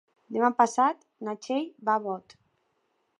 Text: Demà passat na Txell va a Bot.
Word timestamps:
Demà 0.37 0.47
passat 0.61 1.05
na 1.27 1.37
Txell 1.43 1.69
va 1.91 1.99
a 1.99 2.03
Bot. 2.09 2.35